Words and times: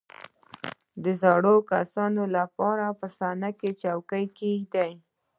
•د 1.03 1.05
زړو 1.21 1.55
کسانو 1.71 2.23
لپاره 2.37 2.85
په 2.99 3.07
صحنه 3.17 3.49
کې 3.59 3.69
څوکۍ 3.81 4.25
کښېږده. 4.35 4.85